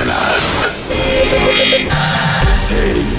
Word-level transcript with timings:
Készen. 0.00 0.16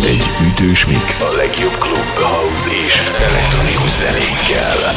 Egy 0.03 0.23
ütős 0.47 0.85
mix. 0.85 1.21
A 1.21 1.35
legjobb 1.35 1.77
klub, 1.79 2.19
house 2.19 2.69
és 2.85 3.01
elektronikus 3.27 3.91
zenékkel. 3.91 4.93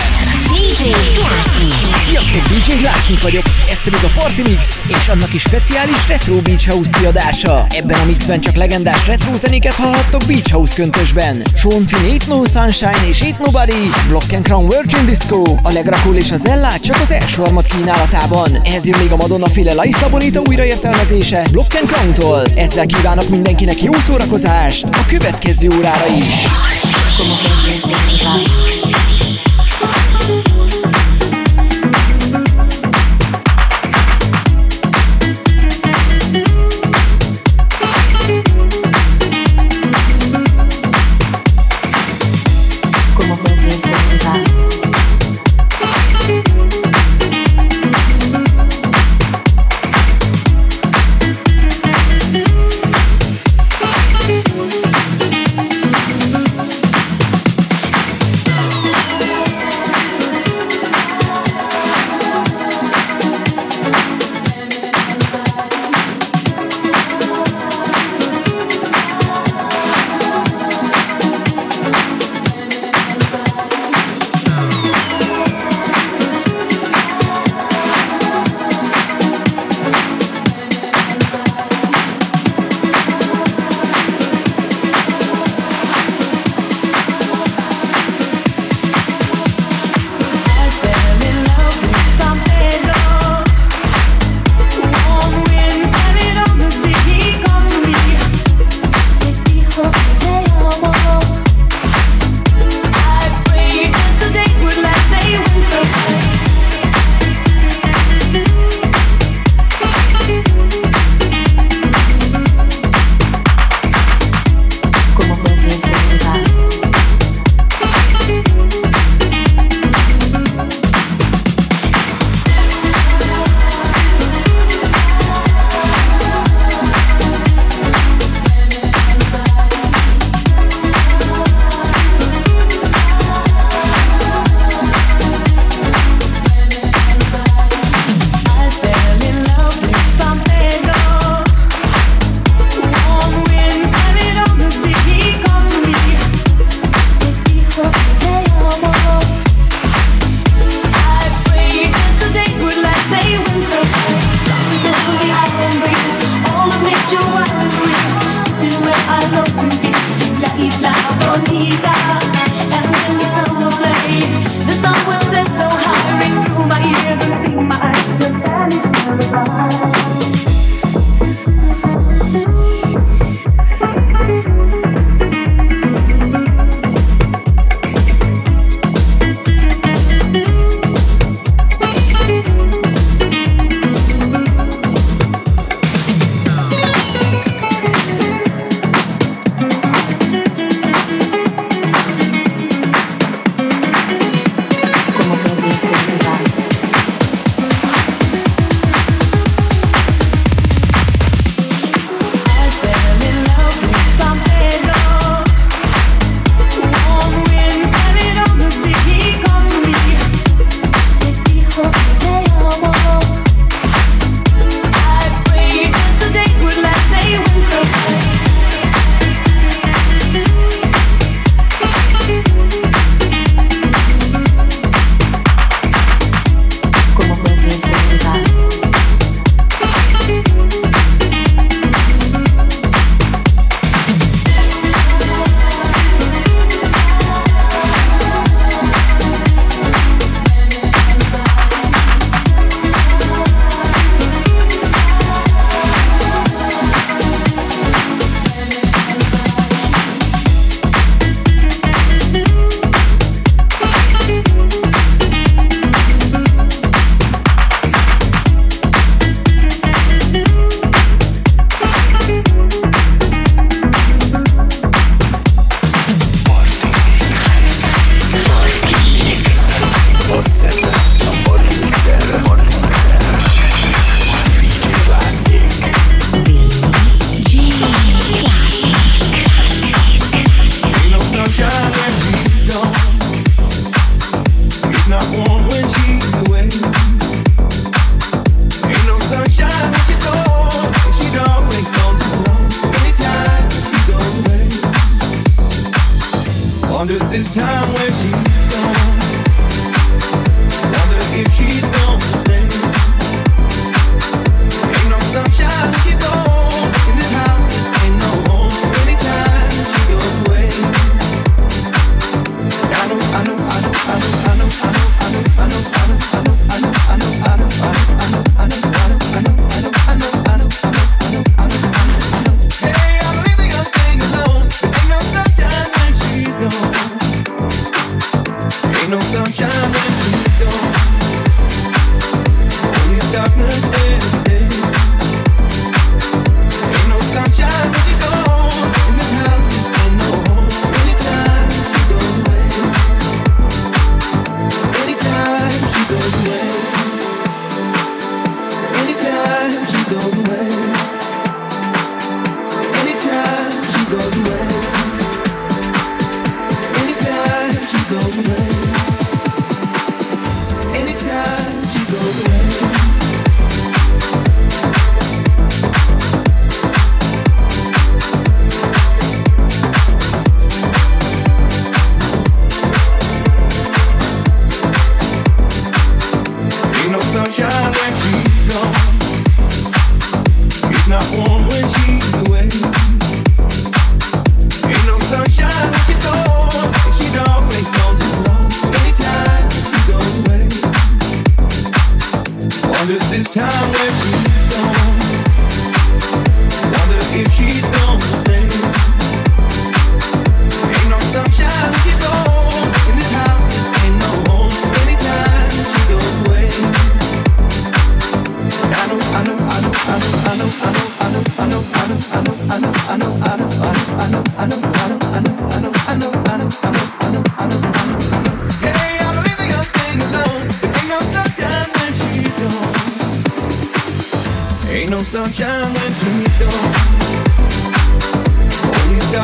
a, 0.00 0.13
DJ 0.54 0.82
Glassnik. 1.14 1.96
Sziasztok, 2.06 2.42
DJ 2.42 2.72
Glassnik 2.80 3.22
vagyok, 3.22 3.44
ez 3.70 3.82
pedig 3.82 4.00
a 4.04 4.18
Party 4.18 4.42
Mix, 4.42 4.82
és 4.88 5.08
annak 5.08 5.34
is 5.34 5.42
speciális 5.42 6.08
Retro 6.08 6.34
Beach 6.34 6.68
House 6.68 6.90
kiadása. 6.98 7.66
Ebben 7.70 8.00
a 8.00 8.04
mixben 8.04 8.40
csak 8.40 8.56
legendás 8.56 9.06
retro 9.06 9.36
zenéket 9.36 9.74
hallhattok 9.74 10.22
Beach 10.26 10.52
House 10.52 10.74
köntösben. 10.74 11.42
Sean 11.56 11.86
Finn, 11.86 12.10
Ain't 12.10 12.26
No 12.26 12.44
Sunshine 12.44 13.06
és 13.08 13.20
Ain't 13.20 13.38
Nobody, 13.38 13.90
Block 14.08 14.32
and 14.32 14.44
Crown 14.44 14.68
Virgin 14.68 15.06
Disco, 15.06 15.42
a 15.62 15.70
Legrakul 15.70 16.16
és 16.16 16.30
az 16.30 16.46
Ella 16.46 16.78
csak 16.78 17.00
az 17.00 17.10
első 17.10 17.42
harmad 17.42 17.66
kínálatában. 17.66 18.60
Ehhez 18.64 18.86
jön 18.86 18.98
még 18.98 19.12
a 19.12 19.16
Madonna 19.16 19.48
féle 19.48 19.74
La 19.74 19.84
Isla 19.84 20.08
Bonita 20.08 20.40
újraértelmezése 20.40 21.46
Block 21.50 21.74
and 21.80 21.90
Crown-tól. 21.90 22.42
Ezzel 22.54 22.86
kívánok 22.86 23.28
mindenkinek 23.28 23.82
jó 23.82 23.92
szórakozást 23.92 24.84
a 24.84 25.04
következő 25.06 25.68
órára 25.76 26.06
is. 26.06 26.46
Como 27.16 27.34
que 27.34 28.93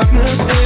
darkness. 0.00 0.59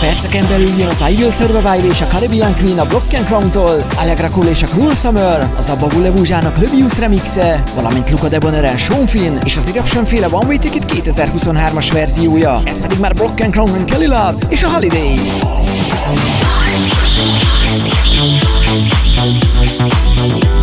perceken 0.00 0.48
belül 0.48 0.78
jön 0.78 0.88
az 0.88 1.04
I 1.10 1.14
Will 1.14 1.90
és 1.90 2.00
a 2.00 2.06
Caribbean 2.06 2.54
Queen 2.54 2.78
a 2.78 2.84
Block 2.84 3.14
and 3.14 3.24
Crown-tól, 3.24 3.86
Allegra 3.96 4.30
Cole 4.30 4.50
és 4.50 4.62
a 4.62 4.66
Cruel 4.66 4.94
Summer, 4.94 5.52
az 5.56 5.68
Abba 5.68 5.88
Vulevúzsának 5.88 6.58
Löbius 6.58 6.98
remixe, 6.98 7.60
valamint 7.74 8.10
Luca 8.10 8.28
de 8.28 8.38
Boneren 8.38 8.76
Sean 8.76 9.06
Finn 9.06 9.38
és 9.44 9.56
az 9.56 9.68
Eruption 9.74 10.04
féle 10.04 10.26
One 10.26 10.46
Way 10.46 10.58
Ticket 10.58 10.92
2023-as 10.92 11.88
verziója, 11.92 12.60
ez 12.64 12.80
pedig 12.80 12.98
már 12.98 13.14
Block 13.14 13.40
and 13.40 13.52
Crown 13.52 13.84
Kelly 13.84 14.06
Love 14.06 14.34
és 14.48 14.62
a 14.62 14.70
Holiday. 14.70 15.18
Holiday. 20.16 20.59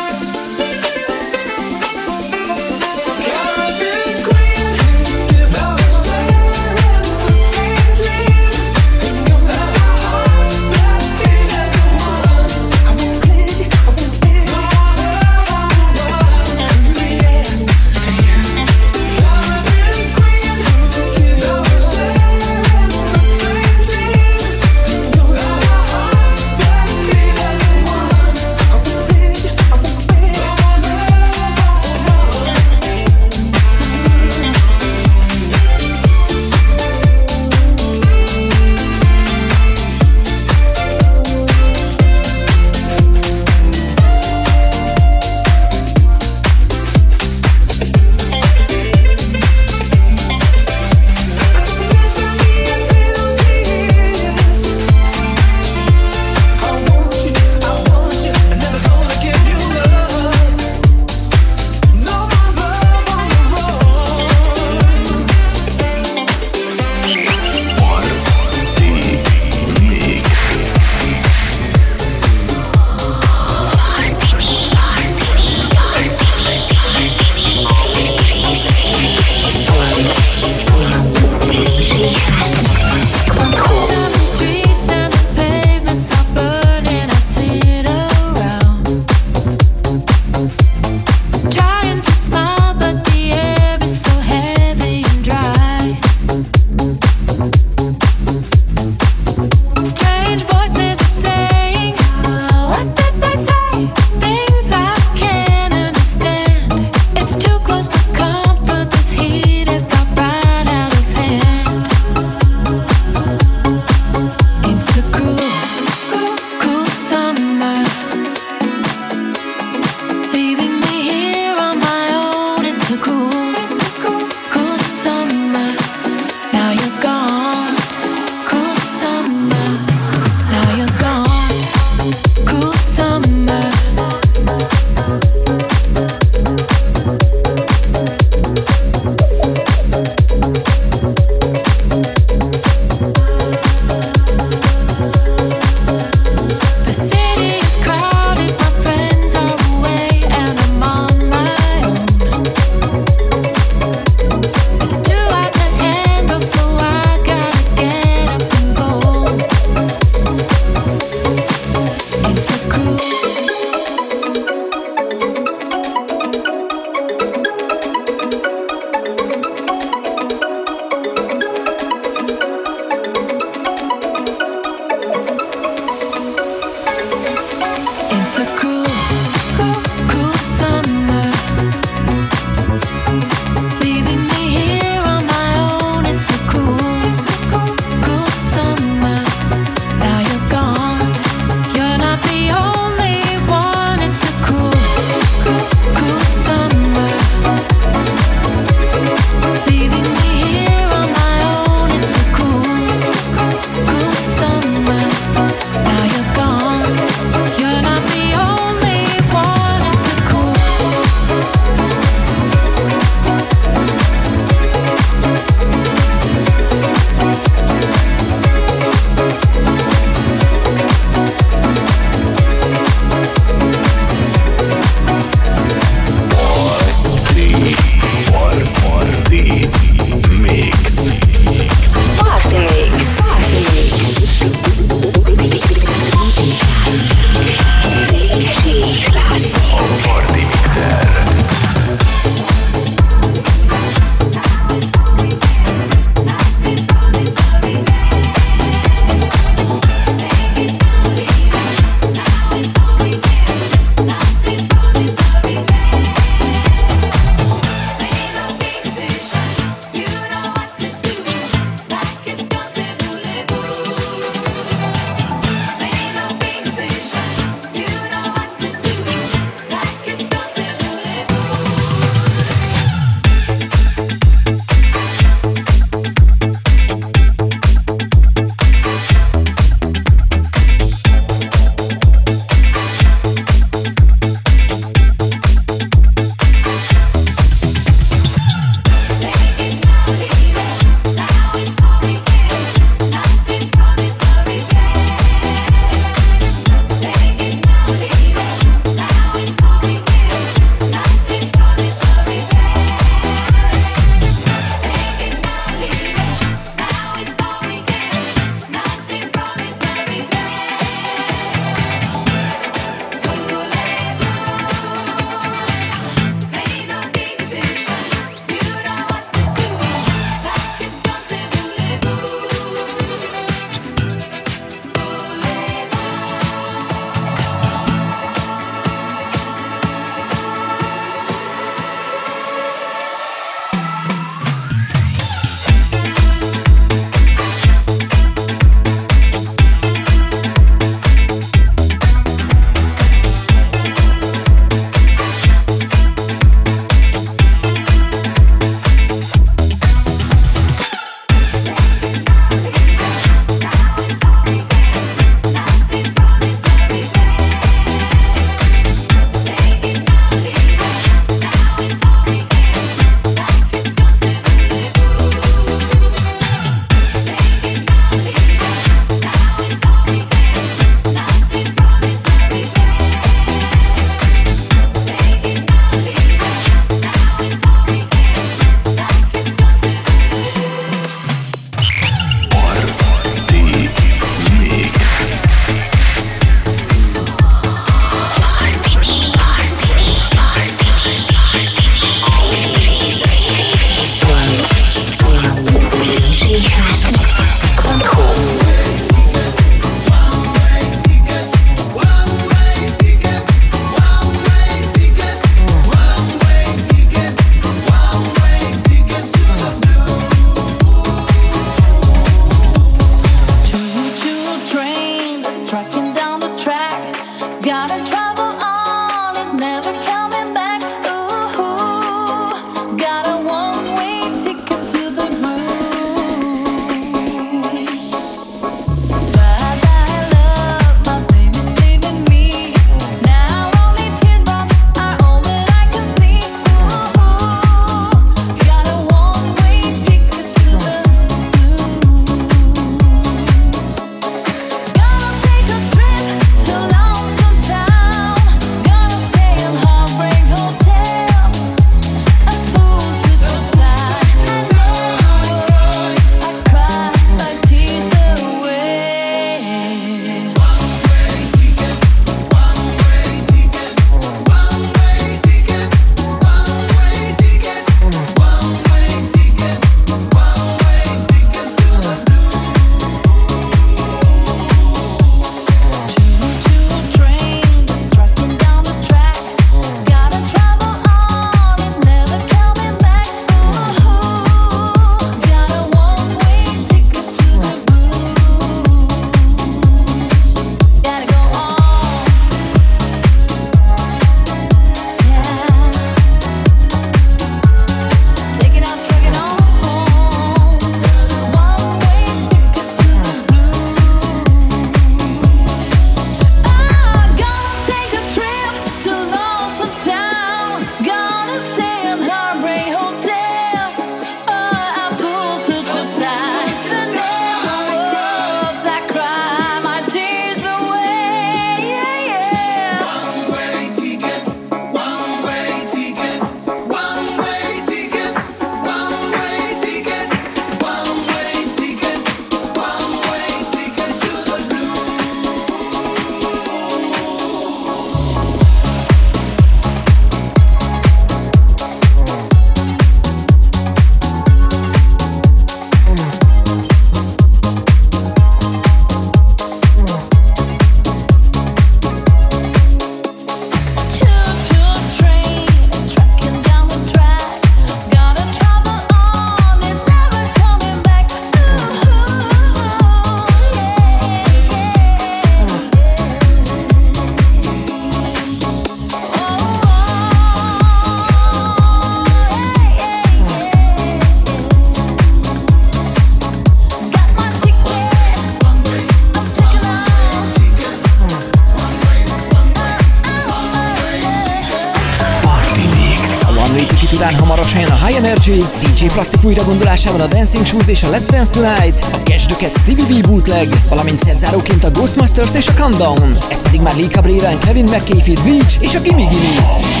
DJ 589.52 589.58
Plastic 589.58 589.60
újra 589.60 589.64
gondolásában 589.64 590.20
a 590.20 590.26
Dancing 590.26 590.66
Shoes 590.66 590.88
és 590.88 591.02
a 591.02 591.08
Let's 591.08 591.26
Dance 591.30 591.50
Tonight, 591.50 592.22
Cash 592.24 592.46
the 592.46 592.70
Stevie 592.70 593.20
B 593.20 593.26
bootleg, 593.26 593.68
valamint 593.88 594.18
szetzáróként 594.18 594.84
a 594.84 594.90
Ghostmasters 594.90 595.54
és 595.54 595.68
a 595.68 595.74
Countdown. 595.74 596.36
Ez 596.50 596.62
pedig 596.62 596.80
már 596.80 596.96
Lee 596.96 597.08
Cabrera 597.08 597.58
Kevin 597.58 597.84
McKay 597.84 598.34
Beach 598.44 598.76
és 598.80 598.94
a 598.94 599.00
Gimme 599.00 599.28
Gimme. 599.30 600.00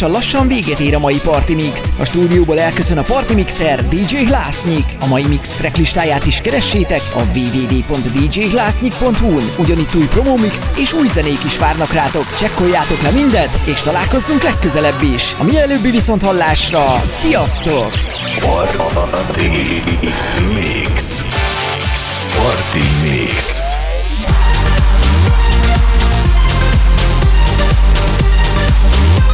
lassan-lassan 0.00 0.48
véget 0.48 0.78
ér 0.78 0.94
a 0.94 0.98
mai 0.98 1.20
Party 1.24 1.54
Mix. 1.54 1.92
A 1.98 2.04
stúdióból 2.04 2.60
elköszön 2.60 2.98
a 2.98 3.02
Party 3.02 3.32
Mixer 3.32 3.88
DJ 3.88 4.16
Glásznyik. 4.16 4.84
A 5.00 5.06
mai 5.06 5.24
mix 5.24 5.50
tracklistáját 5.50 6.26
is 6.26 6.40
keressétek 6.40 7.00
a 7.14 7.20
www.djglásznyik.hu-n. 7.38 9.52
Ugyanitt 9.58 9.94
új 9.94 10.06
promomix 10.06 10.70
és 10.76 10.92
új 10.92 11.08
zenék 11.08 11.44
is 11.44 11.58
várnak 11.58 11.92
rátok. 11.92 12.36
Csekkoljátok 12.36 13.02
le 13.02 13.10
mindet, 13.10 13.58
és 13.64 13.80
találkozzunk 13.80 14.42
legközelebb 14.42 15.02
is. 15.14 15.34
A 15.38 15.44
mielőbbi 15.44 15.90
viszont 15.90 16.22
hallásra. 16.22 17.02
Sziasztok! 17.06 17.92
Party 18.40 19.48
Mix 20.54 21.24
Party 22.36 22.84
Mix 23.02 23.19